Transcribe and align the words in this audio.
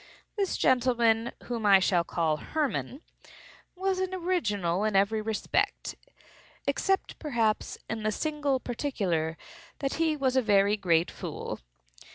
This 0.35 0.57
gentleman, 0.57 1.31
whom 1.43 1.63
I 1.63 1.77
shall 1.77 2.03
call 2.03 2.37
Hermann, 2.37 3.03
was 3.75 3.99
an 3.99 4.15
original 4.15 4.83
in 4.83 4.95
every 4.95 5.21
respect—except, 5.21 7.19
perhaps, 7.19 7.77
in 7.87 8.01
the 8.01 8.11
single 8.11 8.59
particular 8.59 9.37
that 9.77 9.93
he 10.01 10.17
was 10.17 10.35
a 10.35 10.41
very 10.41 10.75
great 10.75 11.11
fool. 11.11 11.59